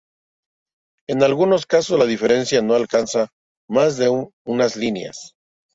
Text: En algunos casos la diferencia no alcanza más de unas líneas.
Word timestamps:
En 1.07 1.21
algunos 1.21 1.67
casos 1.67 1.99
la 1.99 2.07
diferencia 2.07 2.59
no 2.63 2.73
alcanza 2.73 3.27
más 3.69 3.97
de 3.97 4.09
unas 4.47 4.75
líneas. 4.75 5.35